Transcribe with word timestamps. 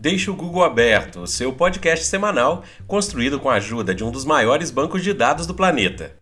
Deixe 0.00 0.30
o 0.30 0.34
Google 0.34 0.64
Aberto, 0.64 1.26
seu 1.26 1.52
podcast 1.52 2.06
semanal 2.06 2.64
construído 2.86 3.38
com 3.38 3.50
a 3.50 3.56
ajuda 3.56 3.94
de 3.94 4.02
um 4.02 4.10
dos 4.10 4.24
maiores 4.24 4.70
bancos 4.70 5.02
de 5.02 5.12
dados 5.12 5.46
do 5.46 5.52
planeta. 5.52 6.16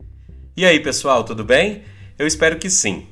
E 0.56 0.66
aí, 0.66 0.80
pessoal, 0.80 1.22
tudo 1.22 1.44
bem? 1.44 1.84
Eu 2.18 2.26
espero 2.26 2.58
que 2.58 2.68
sim. 2.68 3.06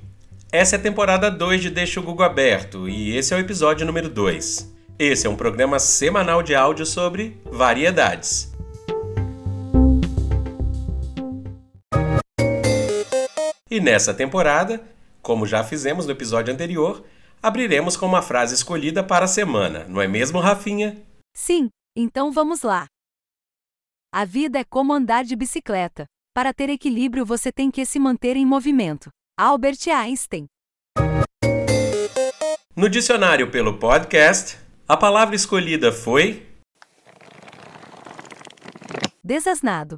Essa 0.51 0.75
é 0.75 0.79
a 0.81 0.83
temporada 0.83 1.31
2 1.31 1.63
de 1.63 1.71
Deixa 1.71 2.01
o 2.01 2.03
Google 2.03 2.27
Aberto 2.27 2.89
e 2.89 3.17
esse 3.17 3.33
é 3.33 3.37
o 3.37 3.39
episódio 3.39 3.87
número 3.87 4.09
2. 4.09 4.75
Esse 4.99 5.29
é 5.29 5.31
um 5.31 5.37
programa 5.37 5.79
semanal 5.79 6.43
de 6.43 6.53
áudio 6.53 6.85
sobre 6.85 7.41
variedades. 7.45 8.53
E 13.71 13.79
nessa 13.79 14.13
temporada, 14.13 14.83
como 15.23 15.47
já 15.47 15.63
fizemos 15.63 16.07
no 16.07 16.13
episódio 16.13 16.53
anterior, 16.53 17.05
abriremos 17.43 17.97
com 17.97 18.07
uma 18.07 18.23
frase 18.23 18.55
escolhida 18.55 19.03
para 19.03 19.25
a 19.25 19.29
semana, 19.29 19.85
não 19.89 20.01
é 20.01 20.09
mesmo, 20.09 20.41
Rafinha? 20.41 21.01
Sim, 21.35 21.69
então 21.97 22.33
vamos 22.33 22.63
lá. 22.63 22.87
A 24.13 24.25
vida 24.25 24.59
é 24.59 24.65
como 24.65 24.93
andar 24.93 25.25
de 25.25 25.37
bicicleta. 25.37 26.07
Para 26.35 26.53
ter 26.53 26.69
equilíbrio, 26.71 27.25
você 27.25 27.51
tem 27.51 27.71
que 27.71 27.85
se 27.85 27.99
manter 27.99 28.37
em 28.37 28.47
movimento. 28.47 29.11
Albert 29.39 29.79
Einstein. 29.89 30.47
No 32.75 32.89
dicionário 32.89 33.51
pelo 33.51 33.79
podcast, 33.79 34.59
a 34.87 34.97
palavra 34.97 35.35
escolhida 35.35 35.93
foi. 35.93 36.47
Desasnado. 39.25 39.97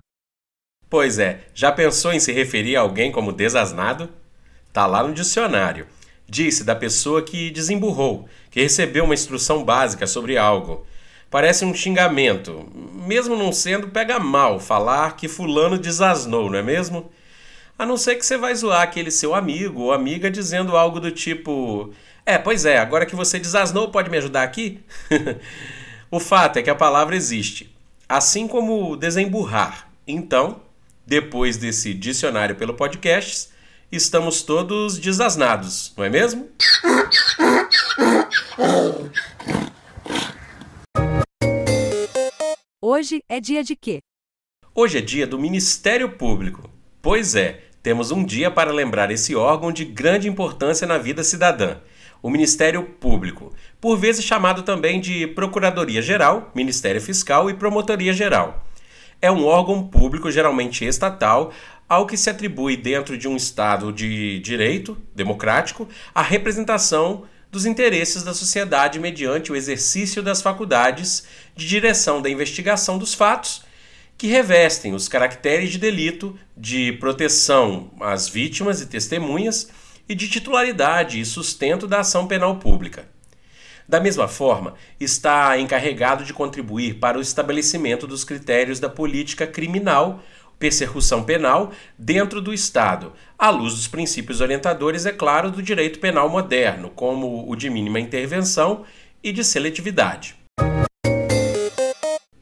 Pois 0.89 1.19
é, 1.19 1.47
já 1.52 1.70
pensou 1.70 2.12
em 2.12 2.20
se 2.20 2.33
referir 2.33 2.77
a 2.77 2.80
alguém 2.80 3.12
como 3.12 3.33
desasnado? 3.33 4.09
Tá 4.73 4.86
lá 4.86 5.02
no 5.02 5.12
dicionário. 5.12 5.86
Disse 6.29 6.63
da 6.63 6.77
pessoa 6.77 7.23
que 7.23 7.51
desemburrou, 7.51 8.29
que 8.51 8.61
recebeu 8.61 9.05
uma 9.05 9.15
instrução 9.15 9.65
básica 9.65 10.07
sobre 10.07 10.37
algo. 10.37 10.87
Parece 11.31 11.65
um 11.65 11.75
xingamento, 11.75 12.69
mesmo 13.07 13.35
não 13.35 13.53
sendo, 13.53 13.89
pega 13.89 14.19
mal 14.19 14.61
falar 14.61 15.17
que 15.17 15.27
fulano 15.27 15.79
desasnou, 15.79 16.51
não 16.51 16.59
é 16.59 16.62
mesmo? 16.62 17.11
A 17.79 17.87
não 17.87 17.97
ser 17.97 18.17
que 18.17 18.27
você 18.27 18.37
vai 18.37 18.55
zoar 18.55 18.83
aquele 18.83 19.11
seu 19.11 19.35
amigo 19.35 19.83
ou 19.83 19.93
amiga 19.93 20.31
dizendo 20.31 20.77
algo 20.77 21.01
do 21.01 21.11
tipo: 21.11 21.95
É, 22.27 22.37
pois 22.37 22.65
é, 22.65 22.79
agora 22.79 23.07
que 23.07 23.15
você 23.15 23.39
desasnou, 23.39 23.91
pode 23.91 24.11
me 24.11 24.19
ajudar 24.19 24.42
aqui? 24.42 24.81
o 26.11 26.19
fato 26.19 26.59
é 26.59 26.63
que 26.63 26.70
a 26.70 26.75
palavra 26.75 27.15
existe, 27.15 27.75
assim 28.09 28.48
como 28.48 28.97
desemburrar. 28.97 29.89
Então, 30.07 30.61
depois 31.07 31.57
desse 31.57 31.95
dicionário 31.95 32.57
pelo 32.57 32.75
podcast, 32.75 33.48
estamos 33.91 34.42
todos 34.42 34.98
desasnados, 34.98 35.92
não 35.97 36.05
é 36.05 36.11
mesmo? 36.11 36.48
Hoje 42.80 43.22
é 43.28 43.41
dia 43.41 43.64
de 43.64 43.75
quê? 43.75 44.00
Hoje 44.75 44.98
é 44.98 45.00
dia 45.00 45.27
do 45.27 45.39
Ministério 45.39 46.11
Público. 46.11 46.70
Pois 47.00 47.34
é, 47.34 47.64
temos 47.83 48.11
um 48.11 48.25
dia 48.25 48.50
para 48.50 48.72
lembrar 48.72 49.11
esse 49.11 49.34
órgão 49.34 49.72
de 49.72 49.84
grande 49.84 50.28
importância 50.28 50.86
na 50.86 50.98
vida 50.98 51.25
cidadã. 51.25 51.78
O 52.23 52.28
Ministério 52.28 52.83
Público, 52.83 53.52
por 53.80 53.97
vezes 53.97 54.25
chamado 54.25 54.62
também 54.62 55.00
de 55.00 55.27
Procuradoria 55.28 56.02
Geral, 56.02 56.50
Ministério 56.55 57.00
Fiscal 57.00 57.48
e 57.48 57.55
Promotoria 57.55 58.12
Geral. 58.12 58.64
É 59.20 59.30
um 59.30 59.45
órgão 59.45 59.86
público, 59.86 60.30
geralmente 60.30 60.84
estatal, 60.84 61.52
ao 61.89 62.06
que 62.06 62.17
se 62.17 62.28
atribui, 62.28 62.77
dentro 62.77 63.17
de 63.17 63.27
um 63.27 63.36
Estado 63.36 63.92
de 63.92 64.39
direito 64.41 64.98
democrático, 65.14 65.89
a 66.14 66.22
representação 66.22 67.25
dos 67.50 67.64
interesses 67.64 68.22
da 68.22 68.34
sociedade 68.34 69.00
mediante 69.00 69.50
o 69.50 69.56
exercício 69.56 70.22
das 70.22 70.42
faculdades 70.42 71.25
de 71.56 71.67
direção 71.67 72.20
da 72.20 72.28
investigação 72.28 72.98
dos 72.98 73.14
fatos 73.14 73.63
que 74.18 74.27
revestem 74.27 74.95
os 74.95 75.08
caracteres 75.08 75.70
de 75.70 75.79
delito, 75.79 76.39
de 76.57 76.92
proteção 76.95 77.90
às 78.01 78.29
vítimas 78.29 78.80
e 78.80 78.86
testemunhas 78.86 79.68
e 80.08 80.14
de 80.14 80.29
titularidade 80.29 81.20
e 81.20 81.24
sustento 81.24 81.86
da 81.86 82.01
ação 82.01 82.27
penal 82.27 82.57
pública. 82.57 83.08
Da 83.89 84.01
mesma 84.01 84.29
forma, 84.29 84.74
está 85.01 85.58
encarregado 85.58 86.24
de 86.24 86.34
contribuir 86.34 86.96
para 86.96 87.17
o 87.17 87.23
estabelecimento 87.23 88.07
dos 88.07 88.23
critérios 88.23 88.79
da 88.79 88.90
política 88.90 89.46
criminal 89.46 90.23
persecução 90.58 91.23
penal 91.23 91.73
dentro 91.98 92.41
do 92.41 92.52
Estado, 92.52 93.13
à 93.39 93.51
luz 93.51 93.74
dos 93.74 93.86
princípios 93.86 94.41
orientadores, 94.41 95.07
é 95.07 95.13
claro, 95.13 95.51
do 95.51 95.63
direito 95.63 95.98
penal 95.98 96.29
moderno, 96.29 96.91
como 96.91 97.48
o 97.48 97.55
de 97.55 97.70
mínima 97.70 98.01
intervenção 98.01 98.85
e 99.23 99.33
de 99.33 99.45
seletividade. 99.45 100.36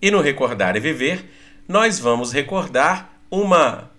E 0.01 0.11
no 0.11 0.21
Recordar 0.21 0.77
e 0.77 0.81
Viver, 0.81 1.25
nós 1.69 1.99
vamos 1.99 2.33
recordar 2.33 3.21
uma 3.31 3.91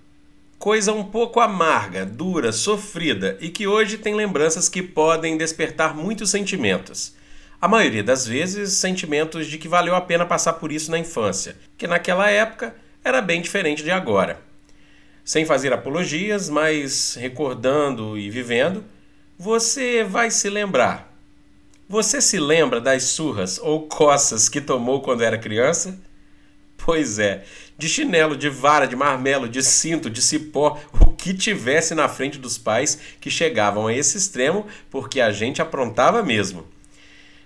coisa 0.58 0.92
um 0.92 1.04
pouco 1.04 1.40
amarga, 1.40 2.06
dura, 2.06 2.52
sofrida 2.52 3.38
e 3.40 3.50
que 3.50 3.68
hoje 3.68 3.98
tem 3.98 4.16
lembranças 4.16 4.68
que 4.68 4.82
podem 4.82 5.38
despertar 5.38 5.96
muitos 5.96 6.30
sentimentos. 6.30 7.16
A 7.60 7.68
maioria 7.68 8.04
das 8.04 8.26
vezes, 8.26 8.74
sentimentos 8.74 9.48
de 9.48 9.58
que 9.58 9.68
valeu 9.68 9.96
a 9.96 10.02
pena 10.02 10.26
passar 10.26 10.54
por 10.54 10.72
isso 10.72 10.92
na 10.92 11.00
infância, 11.00 11.56
que 11.78 11.88
naquela 11.88 12.30
época 12.30 12.76
era 13.04 13.22
bem 13.22 13.42
diferente 13.42 13.84
de 13.84 13.92
agora. 13.92 14.42
Sem 15.24 15.46
fazer 15.46 15.74
apologias, 15.74 16.50
mas 16.50 17.16
recordando 17.16 18.18
e 18.18 18.30
vivendo, 18.30 18.84
você 19.38 20.04
vai 20.04 20.32
se 20.32 20.50
lembrar. 20.50 21.14
Você 21.90 22.22
se 22.22 22.40
lembra 22.40 22.82
das 22.82 23.04
surras 23.04 23.60
ou 23.60 23.88
coças 23.88 24.50
que 24.50 24.60
tomou 24.60 25.02
quando 25.02 25.24
era 25.24 25.38
criança? 25.38 25.98
Pois 26.78 27.18
é, 27.18 27.44
de 27.78 27.88
chinelo, 27.90 28.38
de 28.38 28.50
vara, 28.50 28.88
de 28.88 28.96
marmelo, 28.96 29.48
de 29.48 29.64
cinto, 29.64 30.10
de 30.10 30.22
cipó, 30.22 30.80
o 31.00 31.12
que 31.12 31.34
tivesse 31.34 31.94
na 31.96 32.08
frente 32.08 32.38
dos 32.38 32.58
pais 32.58 32.98
que 33.20 33.30
chegavam 33.30 33.88
a 33.88 33.94
esse 33.94 34.18
extremo 34.18 34.68
porque 34.90 35.20
a 35.20 35.32
gente 35.32 35.62
aprontava 35.62 36.24
mesmo. 36.24 36.66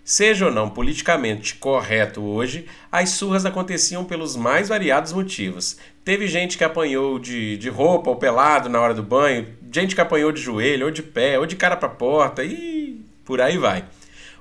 Seja 0.03 0.47
ou 0.47 0.51
não 0.51 0.69
politicamente 0.69 1.55
correto 1.55 2.21
hoje, 2.21 2.65
as 2.91 3.09
surras 3.11 3.45
aconteciam 3.45 4.03
pelos 4.03 4.35
mais 4.35 4.69
variados 4.69 5.13
motivos. 5.13 5.77
Teve 6.03 6.27
gente 6.27 6.57
que 6.57 6.63
apanhou 6.63 7.19
de, 7.19 7.55
de 7.57 7.69
roupa 7.69 8.09
ou 8.09 8.15
pelado 8.15 8.67
na 8.67 8.81
hora 8.81 8.93
do 8.93 9.03
banho, 9.03 9.47
gente 9.71 9.93
que 9.93 10.01
apanhou 10.01 10.31
de 10.31 10.41
joelho, 10.41 10.87
ou 10.87 10.91
de 10.91 11.03
pé, 11.03 11.37
ou 11.37 11.45
de 11.45 11.55
cara 11.55 11.77
para 11.77 11.87
porta, 11.87 12.43
e 12.43 12.99
por 13.23 13.39
aí 13.39 13.57
vai. 13.57 13.85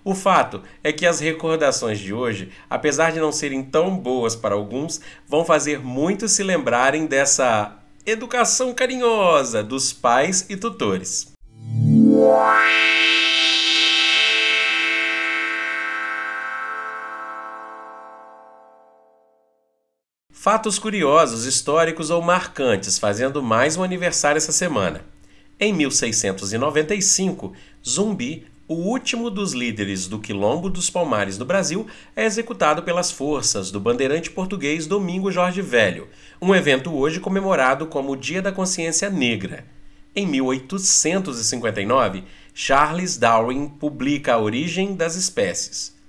O 0.03 0.15
fato 0.15 0.63
é 0.83 0.93
que 0.93 1.05
as 1.05 1.21
recordações 1.21 1.99
de 1.99 2.15
hoje, 2.15 2.51
apesar 2.71 3.13
de 3.13 3.21
não 3.21 3.31
serem 3.31 3.63
tão 3.63 3.95
boas 3.95 4.35
para 4.35 4.55
alguns, 4.55 5.01
vão 5.29 5.45
fazer 5.45 5.79
muitos 5.79 6.33
se 6.33 6.43
lembrarem 6.43 7.07
dessa 7.07 7.77
educação 8.07 8.73
carinhosa 8.73 9.63
dos 9.63 9.93
pais 9.93 10.47
e 10.49 10.57
tutores. 10.57 11.33
Fatos 20.43 20.79
curiosos, 20.79 21.45
históricos 21.45 22.09
ou 22.09 22.23
marcantes, 22.23 22.99
fazendo 22.99 23.43
mais 23.43 23.77
um 23.77 23.83
aniversário 23.83 24.39
essa 24.39 24.53
semana. 24.53 25.05
Em 25.61 25.71
1695, 25.71 27.53
Zumbi, 27.87 28.47
o 28.67 28.73
último 28.73 29.29
dos 29.29 29.53
líderes 29.53 30.07
do 30.07 30.19
Quilombo 30.19 30.71
dos 30.71 30.89
Palmares 30.89 31.37
no 31.37 31.45
Brasil, 31.45 31.87
é 32.17 32.25
executado 32.25 32.83
pelas 32.83 33.13
forças 33.13 33.71
do 33.71 33.79
bandeirante 33.79 34.31
português 34.31 34.87
Domingo 34.87 35.31
Jorge 35.31 35.61
Velho, 35.61 36.09
um 36.41 36.55
evento 36.55 36.91
hoje 36.91 37.21
comemorado 37.21 37.87
como 37.87 38.13
o 38.13 38.17
Dia 38.17 38.41
da 38.41 38.51
Consciência 38.51 39.11
Negra. 39.11 39.67
Em 40.17 40.27
1859, 40.27 42.25
Charles 42.55 43.19
Darwin 43.19 43.69
publica 43.69 44.33
A 44.33 44.41
Origem 44.41 44.95
das 44.95 45.17
Espécies. 45.17 46.01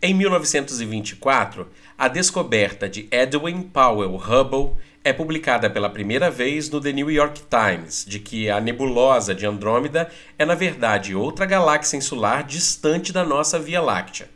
Em 0.00 0.14
1924, 0.14 1.66
a 1.98 2.06
descoberta 2.06 2.88
de 2.88 3.08
Edwin 3.10 3.60
Powell 3.60 4.14
Hubble 4.14 4.76
é 5.02 5.12
publicada 5.12 5.68
pela 5.68 5.90
primeira 5.90 6.30
vez 6.30 6.70
no 6.70 6.80
The 6.80 6.92
New 6.92 7.10
York 7.10 7.42
Times 7.50 8.04
de 8.06 8.20
que 8.20 8.48
a 8.48 8.60
nebulosa 8.60 9.34
de 9.34 9.44
Andrômeda 9.44 10.08
é, 10.38 10.44
na 10.44 10.54
verdade, 10.54 11.16
outra 11.16 11.44
galáxia 11.44 11.96
insular 11.96 12.46
distante 12.46 13.12
da 13.12 13.24
nossa 13.24 13.58
Via 13.58 13.80
Láctea. 13.80 14.28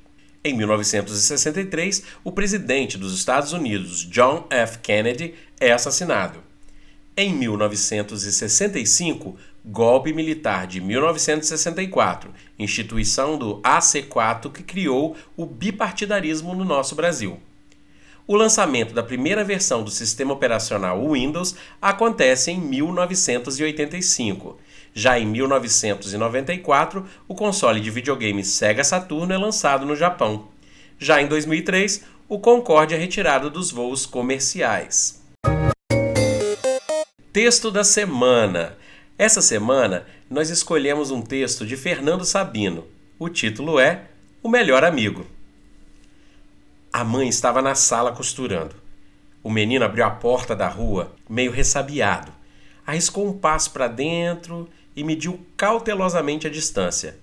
Em 0.42 0.56
1963, 0.56 2.02
o 2.24 2.32
presidente 2.32 2.98
dos 2.98 3.14
Estados 3.14 3.52
Unidos, 3.52 4.04
John 4.10 4.44
F. 4.50 4.80
Kennedy, 4.80 5.34
é 5.60 5.70
assassinado. 5.70 6.40
Em 7.16 7.32
1965, 7.32 9.36
Golpe 9.64 10.12
Militar 10.12 10.66
de 10.66 10.80
1964, 10.80 12.28
instituição 12.58 13.38
do 13.38 13.60
AC4 13.60 14.50
que 14.50 14.64
criou 14.64 15.16
o 15.36 15.46
bipartidarismo 15.46 16.56
no 16.56 16.64
nosso 16.64 16.96
Brasil. 16.96 17.38
O 18.32 18.34
lançamento 18.34 18.94
da 18.94 19.02
primeira 19.02 19.44
versão 19.44 19.82
do 19.82 19.90
sistema 19.90 20.32
operacional 20.32 21.06
Windows 21.12 21.54
acontece 21.82 22.50
em 22.50 22.58
1985. 22.58 24.58
Já 24.94 25.18
em 25.18 25.26
1994, 25.26 27.04
o 27.28 27.34
console 27.34 27.78
de 27.78 27.90
videogame 27.90 28.42
Sega 28.42 28.82
Saturno 28.82 29.34
é 29.34 29.36
lançado 29.36 29.84
no 29.84 29.94
Japão. 29.94 30.48
Já 30.98 31.20
em 31.20 31.26
2003, 31.26 32.04
o 32.26 32.38
Concorde 32.38 32.94
é 32.94 32.96
retirado 32.96 33.50
dos 33.50 33.70
voos 33.70 34.06
comerciais. 34.06 35.22
Texto 37.34 37.70
da 37.70 37.84
semana. 37.84 38.78
Essa 39.18 39.42
semana 39.42 40.06
nós 40.30 40.48
escolhemos 40.48 41.10
um 41.10 41.20
texto 41.20 41.66
de 41.66 41.76
Fernando 41.76 42.24
Sabino. 42.24 42.86
O 43.18 43.28
título 43.28 43.78
é 43.78 44.04
O 44.42 44.48
Melhor 44.48 44.84
Amigo. 44.84 45.26
A 47.02 47.04
mãe 47.04 47.28
estava 47.28 47.60
na 47.60 47.74
sala 47.74 48.12
costurando. 48.12 48.76
O 49.42 49.50
menino 49.50 49.84
abriu 49.84 50.04
a 50.04 50.10
porta 50.10 50.54
da 50.54 50.68
rua, 50.68 51.12
meio 51.28 51.50
ressabiado. 51.50 52.32
Arriscou 52.86 53.26
um 53.26 53.36
passo 53.36 53.72
para 53.72 53.88
dentro 53.88 54.68
e 54.94 55.02
mediu 55.02 55.44
cautelosamente 55.56 56.46
a 56.46 56.50
distância. 56.50 57.18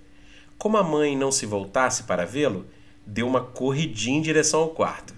Como 0.58 0.76
a 0.76 0.82
mãe 0.82 1.16
não 1.16 1.32
se 1.32 1.46
voltasse 1.46 2.02
para 2.02 2.26
vê-lo, 2.26 2.66
deu 3.06 3.26
uma 3.26 3.40
corridinha 3.40 4.18
em 4.18 4.20
direção 4.20 4.60
ao 4.60 4.68
quarto. 4.68 5.14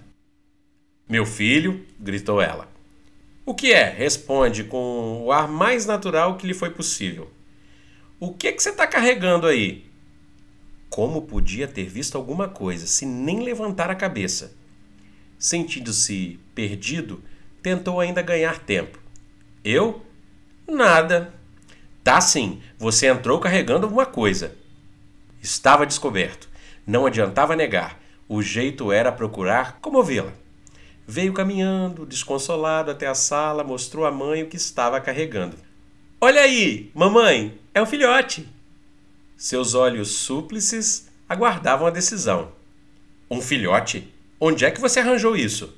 Meu 1.08 1.26
filho, 1.26 1.84
gritou 1.98 2.40
ela. 2.40 2.68
O 3.44 3.56
que 3.56 3.72
é? 3.72 3.90
Responde 3.90 4.62
com 4.62 5.24
o 5.24 5.32
ar 5.32 5.48
mais 5.48 5.86
natural 5.86 6.36
que 6.36 6.46
lhe 6.46 6.54
foi 6.54 6.70
possível. 6.70 7.28
O 8.20 8.32
que, 8.32 8.52
que 8.52 8.62
você 8.62 8.70
está 8.70 8.86
carregando 8.86 9.48
aí? 9.48 9.90
Como 10.92 11.22
podia 11.22 11.66
ter 11.66 11.86
visto 11.86 12.18
alguma 12.18 12.50
coisa 12.50 12.86
se 12.86 13.06
nem 13.06 13.42
levantar 13.42 13.88
a 13.88 13.94
cabeça? 13.94 14.52
Sentindo-se 15.38 16.38
perdido, 16.54 17.24
tentou 17.62 17.98
ainda 17.98 18.20
ganhar 18.20 18.58
tempo. 18.58 18.98
Eu? 19.64 20.02
Nada. 20.68 21.32
Tá 22.04 22.20
sim, 22.20 22.60
você 22.76 23.06
entrou 23.06 23.40
carregando 23.40 23.86
alguma 23.86 24.04
coisa. 24.04 24.54
Estava 25.40 25.86
descoberto. 25.86 26.46
Não 26.86 27.06
adiantava 27.06 27.56
negar. 27.56 27.98
O 28.28 28.42
jeito 28.42 28.92
era 28.92 29.10
procurar 29.10 29.78
comovê-la. 29.80 30.34
Veio 31.06 31.32
caminhando, 31.32 32.04
desconsolado, 32.04 32.90
até 32.90 33.06
a 33.06 33.14
sala, 33.14 33.64
mostrou 33.64 34.04
à 34.04 34.12
mãe 34.12 34.42
o 34.42 34.46
que 34.46 34.58
estava 34.58 35.00
carregando. 35.00 35.56
Olha 36.20 36.42
aí, 36.42 36.90
mamãe, 36.94 37.58
é 37.72 37.80
um 37.80 37.86
filhote. 37.86 38.46
Seus 39.42 39.74
olhos 39.74 40.12
súplices 40.12 41.08
aguardavam 41.28 41.88
a 41.88 41.90
decisão. 41.90 42.52
Um 43.28 43.42
filhote? 43.42 44.08
Onde 44.38 44.64
é 44.64 44.70
que 44.70 44.80
você 44.80 45.00
arranjou 45.00 45.34
isso? 45.34 45.76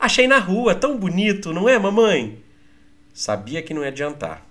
Achei 0.00 0.26
na 0.26 0.38
rua, 0.38 0.74
tão 0.74 0.96
bonito, 0.96 1.52
não 1.52 1.68
é, 1.68 1.78
mamãe? 1.78 2.42
Sabia 3.12 3.60
que 3.60 3.74
não 3.74 3.82
ia 3.82 3.88
adiantar. 3.88 4.46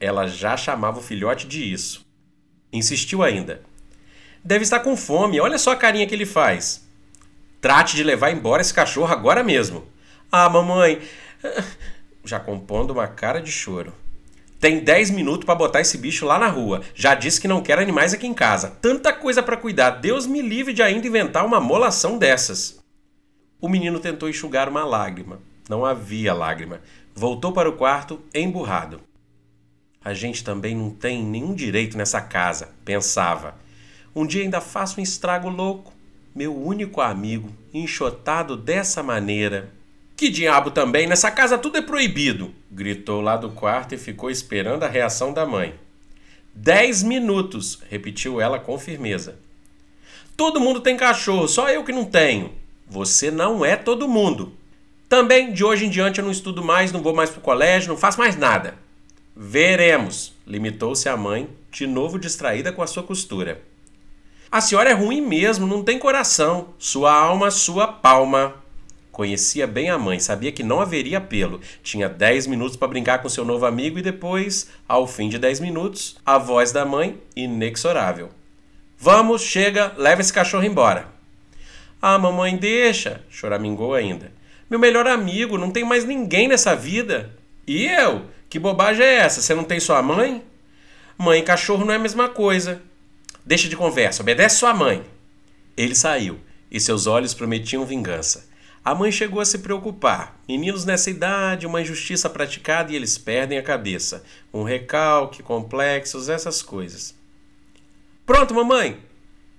Ela 0.00 0.26
já 0.26 0.56
chamava 0.56 0.98
o 0.98 1.02
filhote 1.02 1.46
de 1.46 1.70
isso. 1.70 2.06
Insistiu 2.72 3.22
ainda. 3.22 3.60
Deve 4.42 4.62
estar 4.62 4.80
com 4.80 4.96
fome, 4.96 5.38
olha 5.38 5.58
só 5.58 5.72
a 5.72 5.76
carinha 5.76 6.06
que 6.06 6.14
ele 6.14 6.24
faz. 6.24 6.88
Trate 7.60 7.96
de 7.96 8.02
levar 8.02 8.30
embora 8.30 8.62
esse 8.62 8.72
cachorro 8.72 9.12
agora 9.12 9.44
mesmo. 9.44 9.86
Ah, 10.32 10.48
mamãe. 10.48 11.02
Já 12.24 12.40
compondo 12.40 12.92
uma 12.94 13.08
cara 13.08 13.42
de 13.42 13.52
choro. 13.52 13.92
Tem 14.64 14.80
10 14.80 15.10
minutos 15.10 15.44
para 15.44 15.54
botar 15.54 15.82
esse 15.82 15.98
bicho 15.98 16.24
lá 16.24 16.38
na 16.38 16.48
rua. 16.48 16.80
Já 16.94 17.14
disse 17.14 17.38
que 17.38 17.46
não 17.46 17.60
quer 17.60 17.78
animais 17.78 18.14
aqui 18.14 18.26
em 18.26 18.32
casa. 18.32 18.70
Tanta 18.80 19.12
coisa 19.12 19.42
para 19.42 19.58
cuidar. 19.58 19.90
Deus 19.90 20.26
me 20.26 20.40
livre 20.40 20.72
de 20.72 20.82
ainda 20.82 21.06
inventar 21.06 21.44
uma 21.44 21.60
molação 21.60 22.16
dessas. 22.16 22.82
O 23.60 23.68
menino 23.68 24.00
tentou 24.00 24.26
enxugar 24.26 24.66
uma 24.66 24.82
lágrima. 24.82 25.38
Não 25.68 25.84
havia 25.84 26.32
lágrima. 26.32 26.80
Voltou 27.14 27.52
para 27.52 27.68
o 27.68 27.76
quarto 27.76 28.22
emburrado. 28.34 29.02
A 30.02 30.14
gente 30.14 30.42
também 30.42 30.74
não 30.74 30.88
tem 30.88 31.22
nenhum 31.22 31.54
direito 31.54 31.98
nessa 31.98 32.22
casa, 32.22 32.70
pensava. 32.86 33.56
Um 34.16 34.26
dia 34.26 34.42
ainda 34.42 34.62
faço 34.62 34.98
um 34.98 35.02
estrago 35.02 35.50
louco 35.50 35.92
meu 36.34 36.56
único 36.56 37.02
amigo, 37.02 37.52
enxotado 37.72 38.56
dessa 38.56 39.02
maneira. 39.02 39.70
Que 40.16 40.28
diabo 40.28 40.70
também? 40.70 41.06
Nessa 41.06 41.30
casa 41.30 41.58
tudo 41.58 41.78
é 41.78 41.82
proibido! 41.82 42.54
gritou 42.70 43.20
lá 43.20 43.36
do 43.36 43.50
quarto 43.50 43.94
e 43.94 43.98
ficou 43.98 44.30
esperando 44.30 44.84
a 44.84 44.88
reação 44.88 45.32
da 45.32 45.44
mãe. 45.44 45.74
Dez 46.54 47.02
minutos! 47.02 47.80
repetiu 47.90 48.40
ela 48.40 48.58
com 48.58 48.78
firmeza. 48.78 49.38
Todo 50.36 50.60
mundo 50.60 50.80
tem 50.80 50.96
cachorro, 50.96 51.48
só 51.48 51.68
eu 51.68 51.84
que 51.84 51.92
não 51.92 52.04
tenho. 52.04 52.52
Você 52.86 53.30
não 53.30 53.64
é 53.64 53.76
todo 53.76 54.08
mundo. 54.08 54.52
Também, 55.08 55.52
de 55.52 55.64
hoje 55.64 55.86
em 55.86 55.90
diante, 55.90 56.18
eu 56.18 56.24
não 56.24 56.32
estudo 56.32 56.62
mais, 56.62 56.92
não 56.92 57.02
vou 57.02 57.14
mais 57.14 57.30
pro 57.30 57.40
colégio, 57.40 57.88
não 57.88 57.96
faço 57.96 58.18
mais 58.18 58.36
nada. 58.36 58.74
Veremos, 59.36 60.32
limitou-se 60.46 61.08
a 61.08 61.16
mãe, 61.16 61.48
de 61.70 61.86
novo 61.86 62.18
distraída 62.18 62.72
com 62.72 62.82
a 62.82 62.86
sua 62.86 63.02
costura. 63.02 63.60
A 64.50 64.60
senhora 64.60 64.90
é 64.90 64.92
ruim 64.92 65.20
mesmo, 65.20 65.66
não 65.66 65.82
tem 65.82 65.98
coração. 65.98 66.68
Sua 66.78 67.12
alma, 67.12 67.50
sua 67.50 67.88
palma. 67.88 68.63
Conhecia 69.14 69.64
bem 69.64 69.90
a 69.90 69.96
mãe, 69.96 70.18
sabia 70.18 70.50
que 70.50 70.64
não 70.64 70.80
haveria 70.80 71.18
apelo. 71.18 71.60
Tinha 71.84 72.08
dez 72.08 72.48
minutos 72.48 72.76
para 72.76 72.88
brincar 72.88 73.22
com 73.22 73.28
seu 73.28 73.44
novo 73.44 73.64
amigo 73.64 73.96
e 73.96 74.02
depois, 74.02 74.68
ao 74.88 75.06
fim 75.06 75.28
de 75.28 75.38
dez 75.38 75.60
minutos, 75.60 76.16
a 76.26 76.36
voz 76.36 76.72
da 76.72 76.84
mãe, 76.84 77.16
inexorável. 77.36 78.30
Vamos, 78.98 79.40
chega, 79.42 79.92
leva 79.96 80.20
esse 80.20 80.32
cachorro 80.32 80.64
embora. 80.64 81.06
Ah, 82.02 82.18
mamãe, 82.18 82.56
deixa, 82.56 83.22
choramingou 83.30 83.94
ainda. 83.94 84.32
Meu 84.68 84.80
melhor 84.80 85.06
amigo, 85.06 85.56
não 85.56 85.70
tem 85.70 85.84
mais 85.84 86.04
ninguém 86.04 86.48
nessa 86.48 86.74
vida. 86.74 87.30
E 87.68 87.86
eu? 87.86 88.24
Que 88.50 88.58
bobagem 88.58 89.06
é 89.06 89.14
essa? 89.18 89.40
Você 89.40 89.54
não 89.54 89.62
tem 89.62 89.78
sua 89.78 90.02
mãe? 90.02 90.42
Mãe 91.16 91.38
e 91.38 91.44
cachorro 91.44 91.84
não 91.84 91.92
é 91.92 91.96
a 91.98 92.00
mesma 92.00 92.28
coisa. 92.28 92.82
Deixa 93.46 93.68
de 93.68 93.76
conversa, 93.76 94.22
obedece 94.22 94.56
sua 94.56 94.74
mãe. 94.74 95.04
Ele 95.76 95.94
saiu 95.94 96.40
e 96.68 96.80
seus 96.80 97.06
olhos 97.06 97.32
prometiam 97.32 97.86
vingança. 97.86 98.52
A 98.84 98.94
mãe 98.94 99.10
chegou 99.10 99.40
a 99.40 99.46
se 99.46 99.60
preocupar. 99.60 100.38
Meninos 100.46 100.84
nessa 100.84 101.08
idade, 101.08 101.66
uma 101.66 101.80
injustiça 101.80 102.28
praticada 102.28 102.92
e 102.92 102.96
eles 102.96 103.16
perdem 103.16 103.56
a 103.56 103.62
cabeça. 103.62 104.22
Um 104.52 104.62
recalque, 104.62 105.42
complexos, 105.42 106.28
essas 106.28 106.60
coisas. 106.60 107.14
Pronto, 108.26 108.52
mamãe! 108.52 108.98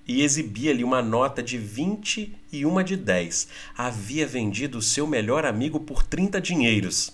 E 0.08 0.22
exibia-lhe 0.22 0.84
uma 0.84 1.02
nota 1.02 1.42
de 1.42 1.58
20 1.58 2.38
e 2.52 2.68
uma 2.68 2.84
de 2.84 2.96
10. 2.96 3.48
Havia 3.76 4.28
vendido 4.28 4.78
o 4.78 4.82
seu 4.82 5.08
melhor 5.08 5.44
amigo 5.44 5.80
por 5.80 6.04
30 6.04 6.40
dinheiros. 6.40 7.12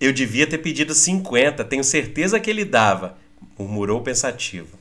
Eu 0.00 0.12
devia 0.12 0.44
ter 0.44 0.58
pedido 0.58 0.92
50, 0.92 1.64
tenho 1.64 1.84
certeza 1.84 2.40
que 2.40 2.50
ele 2.50 2.64
dava, 2.64 3.16
murmurou 3.56 4.02
pensativo. 4.02 4.76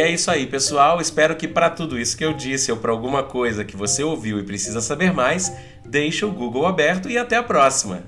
E 0.00 0.02
é 0.02 0.10
isso 0.10 0.30
aí, 0.30 0.46
pessoal. 0.46 0.98
Espero 0.98 1.36
que 1.36 1.46
para 1.46 1.68
tudo 1.68 1.98
isso 1.98 2.16
que 2.16 2.24
eu 2.24 2.32
disse 2.32 2.72
ou 2.72 2.78
para 2.78 2.90
alguma 2.90 3.22
coisa 3.22 3.66
que 3.66 3.76
você 3.76 4.02
ouviu 4.02 4.38
e 4.38 4.42
precisa 4.42 4.80
saber 4.80 5.12
mais, 5.12 5.54
deixe 5.84 6.24
o 6.24 6.32
Google 6.32 6.64
aberto 6.64 7.10
e 7.10 7.18
até 7.18 7.36
a 7.36 7.42
próxima. 7.42 8.02